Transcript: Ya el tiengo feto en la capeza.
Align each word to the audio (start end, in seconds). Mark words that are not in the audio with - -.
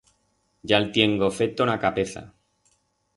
Ya 0.71 0.79
el 0.83 0.87
tiengo 0.95 1.29
feto 1.41 1.61
en 1.61 1.69
la 1.73 1.79
capeza. 1.83 2.25